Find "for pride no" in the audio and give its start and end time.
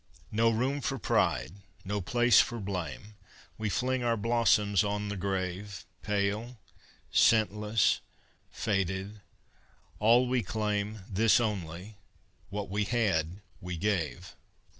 0.81-2.01